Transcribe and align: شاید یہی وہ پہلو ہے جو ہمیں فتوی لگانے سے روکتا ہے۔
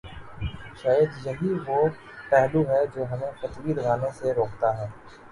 شاید 0.75 1.09
یہی 1.25 1.51
وہ 1.67 1.77
پہلو 2.29 2.63
ہے 2.69 2.85
جو 2.95 3.03
ہمیں 3.11 3.31
فتوی 3.41 3.73
لگانے 3.73 4.09
سے 4.13 4.33
روکتا 4.33 4.77
ہے۔ 4.77 4.87